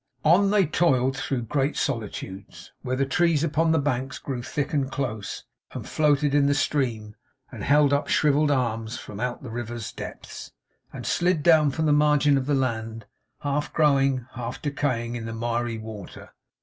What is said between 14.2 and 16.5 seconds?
half decaying, in the miry water.